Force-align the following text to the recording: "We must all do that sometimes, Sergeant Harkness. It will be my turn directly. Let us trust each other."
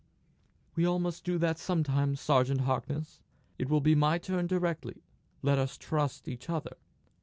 "We 0.75 0.85
must 0.97 1.29
all 1.29 1.35
do 1.35 1.37
that 1.37 1.59
sometimes, 1.59 2.19
Sergeant 2.19 2.61
Harkness. 2.61 3.19
It 3.59 3.69
will 3.69 3.81
be 3.81 3.93
my 3.93 4.17
turn 4.17 4.47
directly. 4.47 5.03
Let 5.43 5.59
us 5.59 5.77
trust 5.77 6.27
each 6.27 6.49
other." 6.49 6.77